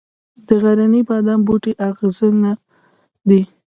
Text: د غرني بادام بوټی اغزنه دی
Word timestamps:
د 0.47 0.49
غرني 0.61 1.01
بادام 1.07 1.39
بوټی 1.47 1.73
اغزنه 1.89 2.51
دی 3.29 3.41